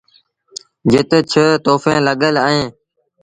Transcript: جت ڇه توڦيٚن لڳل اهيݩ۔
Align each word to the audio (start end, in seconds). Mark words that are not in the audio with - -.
جت 0.91 1.11
ڇه 1.31 1.45
توڦيٚن 1.65 1.97
لڳل 2.07 2.35
اهيݩ۔ 2.45 2.67